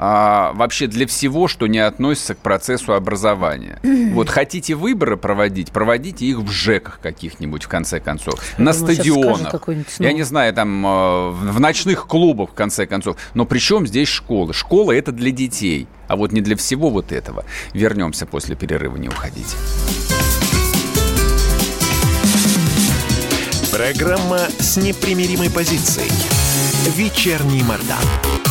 [0.04, 3.80] а, вообще для всего, что не относится к процессу образования.
[4.14, 8.96] Вот хотите выборы проводить, проводите их в ЖЭКах каких-нибудь, в конце концов, Я на думаю,
[8.96, 9.62] стадионах.
[10.00, 13.16] Я не знаю, там а, в ночных клубах, в конце концов.
[13.36, 14.54] Но при чем здесь школа?
[14.54, 17.46] Школа это для детей, а вот не для всего вот этого.
[17.74, 19.56] Вернемся после перерыва, не уходите.
[23.72, 26.10] Программа с непримиримой позицией.
[26.96, 28.51] Вечерний Мордан.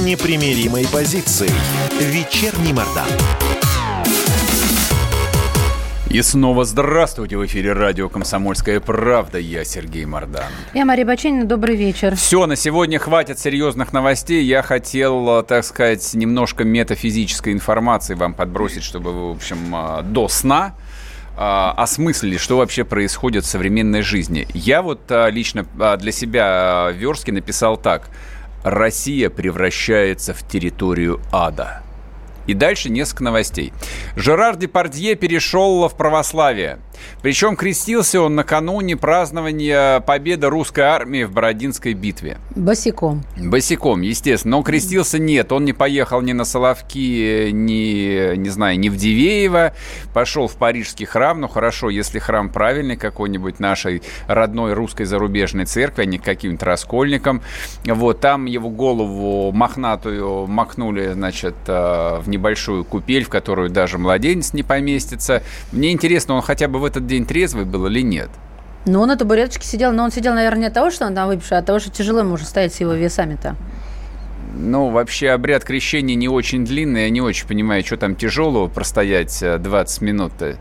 [0.00, 1.52] Непримиримой позицией.
[2.00, 3.06] Вечерний Мордан.
[6.08, 9.38] И снова здравствуйте в эфире радио «Комсомольская правда».
[9.38, 10.50] Я Сергей Мордан.
[10.74, 11.44] Я Мария Баченина.
[11.44, 12.16] Добрый вечер.
[12.16, 14.42] Все, на сегодня хватит серьезных новостей.
[14.42, 20.26] Я хотел, так сказать, немножко метафизической информации вам подбросить, чтобы вы, в общем, а, до
[20.26, 20.74] сна
[21.36, 24.48] а, осмыслили, что вообще происходит в современной жизни.
[24.52, 25.64] Я вот лично
[25.98, 28.08] для себя верстки написал так–
[28.62, 31.82] Россия превращается в территорию ада.
[32.46, 33.72] И дальше несколько новостей.
[34.16, 36.78] Жерар Депардье перешел в православие.
[37.22, 42.38] Причем крестился он накануне празднования победы русской армии в Бородинской битве.
[42.54, 43.24] Босиком.
[43.36, 44.56] Босиком, естественно.
[44.56, 45.52] Но крестился нет.
[45.52, 49.74] Он не поехал ни на Соловки, ни, не знаю, ни в Дивеево.
[50.12, 51.40] Пошел в Парижский храм.
[51.40, 57.42] Ну, хорошо, если храм правильный какой-нибудь нашей родной русской зарубежной церкви, а не каким-то раскольником.
[57.84, 64.52] Вот, там его голову мохнатую макнули, значит, э, в небольшую купель, в которую даже младенец
[64.52, 65.42] не поместится.
[65.72, 68.30] Мне интересно, он хотя бы в этот день трезвый был или нет?
[68.86, 71.28] Ну, он на табуреточке сидел, но он сидел, наверное, не от того, что он там
[71.28, 73.56] выпивший, а от того, что тяжело ему уже стоять с его весами-то.
[74.54, 79.38] Ну, вообще обряд крещения не очень длинный, я не очень понимаю, что там тяжелого простоять
[79.40, 80.56] 20 э, минут-то.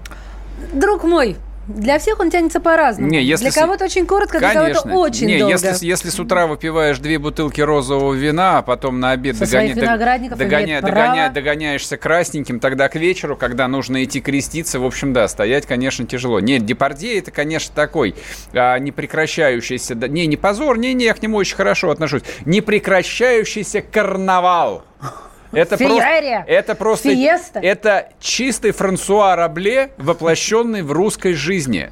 [0.73, 1.37] Друг мой,
[1.69, 3.11] для всех он тянется по-разному.
[3.11, 4.65] Не, если для кого-то очень коротко, Конечно.
[4.65, 5.53] для кого-то очень не, долго.
[5.53, 9.75] Если, если с утра выпиваешь две бутылки розового вина, а потом на обед догоня...
[10.35, 10.81] догоня...
[10.81, 11.29] догоня...
[11.29, 16.39] догоняешься красненьким, тогда к вечеру, когда нужно идти креститься, в общем, да, стоять, конечно, тяжело.
[16.39, 18.15] Нет, Депардье это, конечно, такой
[18.53, 19.93] а, непрекращающийся...
[19.93, 22.23] Не, не позор, не, не, я к нему очень хорошо отношусь.
[22.45, 24.83] Непрекращающийся карнавал.
[25.51, 27.59] Это просто, это просто, Фиеста.
[27.59, 31.91] это чистый Франсуа Рабле, воплощенный в русской жизни.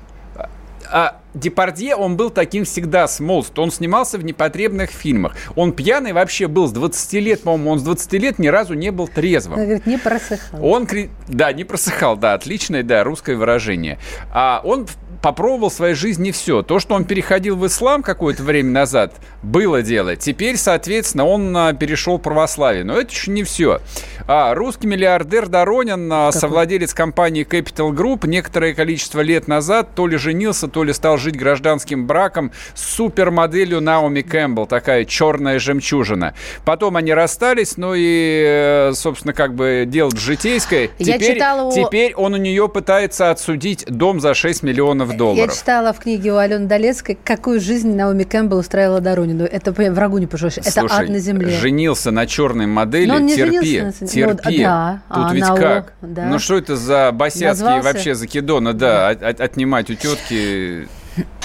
[0.89, 3.59] А Депардье, он был таким всегда с молодости.
[3.59, 5.35] Он снимался в непотребных фильмах.
[5.55, 8.91] Он пьяный вообще был с 20 лет, по-моему, он с 20 лет ни разу не
[8.91, 9.59] был трезвым.
[9.59, 10.65] Он говорит, не просыхал.
[10.65, 10.87] Он,
[11.27, 13.99] да, не просыхал, да, отличное, да, русское выражение.
[14.31, 14.87] А он
[15.21, 16.61] попробовал в своей жизни все.
[16.61, 20.15] То, что он переходил в ислам какое-то время назад, было дело.
[20.15, 22.83] Теперь, соответственно, он а, перешел в православие.
[22.83, 23.81] Но это еще не все.
[24.27, 30.17] А, русский миллиардер Доронин, а, совладелец компании Capital Group, некоторое количество лет назад то ли
[30.17, 36.33] женился, то ли стал жить гражданским браком с супермоделью Наоми Кэмпбелл, такая черная жемчужина.
[36.63, 40.87] Потом они расстались, ну и, э, собственно, как бы дело житейское.
[40.97, 45.49] Теперь, Я читала теперь он у нее пытается отсудить дом за 6 миллионов долларов.
[45.51, 49.43] Я читала в книге у Алены Долецкой, какую жизнь Наоми Кэмпбелл устраивала Доронину.
[49.43, 50.57] Это прям врагу не пожелаешь.
[50.59, 51.49] Это Слушай, ад на земле.
[51.49, 54.59] женился на черной модели, Но он не терпи, на- терпи.
[54.59, 55.93] Ну, да, Тут а ведь на как?
[56.01, 56.25] да.
[56.27, 57.83] Ну что это за Назвался?
[57.83, 60.87] вообще закидоны, да, от- отнимать у тетки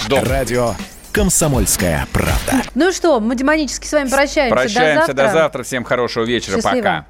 [0.07, 0.23] дом.
[0.23, 0.75] Радио
[1.11, 2.63] «Комсомольская правда».
[2.75, 4.55] Ну что, мы демонически с вами прощаемся.
[4.55, 5.27] Прощаемся до завтра.
[5.27, 5.63] до завтра.
[5.63, 6.55] Всем хорошего вечера.
[6.55, 6.75] Счастливо.
[6.81, 7.05] Пока.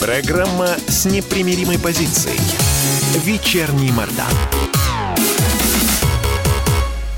[0.00, 2.38] Программа с непримиримой позицией.
[3.24, 4.26] Вечерний Мордан.